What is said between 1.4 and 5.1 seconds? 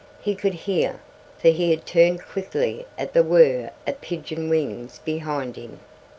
he had turned quickly at the whir of pigeon wings